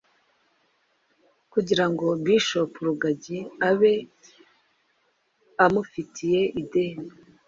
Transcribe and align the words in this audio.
kugirango 1.53 2.05
bishop 2.23 2.71
rugagi 2.85 3.39
abe 3.69 3.93
amufitiye 5.65 6.41
ideni 6.61 7.09